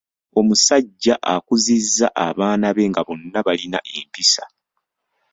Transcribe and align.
Omusajja 0.39 1.15
akuzizza 1.33 2.07
abaana 2.27 2.67
be 2.75 2.83
nga 2.91 3.01
bonna 3.07 3.39
balina 3.47 3.79
empisa. 3.97 4.43